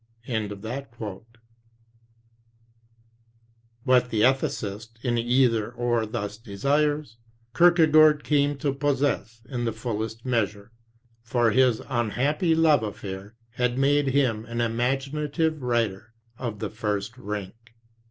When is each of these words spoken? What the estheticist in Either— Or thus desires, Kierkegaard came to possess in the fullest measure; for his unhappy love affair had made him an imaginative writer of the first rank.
What 0.01 0.89
the 4.09 4.21
estheticist 4.23 4.89
in 5.03 5.19
Either— 5.19 5.71
Or 5.73 6.07
thus 6.07 6.39
desires, 6.39 7.17
Kierkegaard 7.55 8.23
came 8.23 8.57
to 8.57 8.73
possess 8.73 9.43
in 9.47 9.65
the 9.65 9.71
fullest 9.71 10.25
measure; 10.25 10.71
for 11.21 11.51
his 11.51 11.83
unhappy 11.87 12.55
love 12.55 12.81
affair 12.81 13.35
had 13.51 13.77
made 13.77 14.07
him 14.07 14.43
an 14.45 14.59
imaginative 14.59 15.61
writer 15.61 16.15
of 16.35 16.57
the 16.57 16.71
first 16.71 17.15
rank. 17.15 17.75